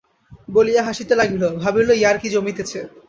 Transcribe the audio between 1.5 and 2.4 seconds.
ভাবিল, ইয়ার্কি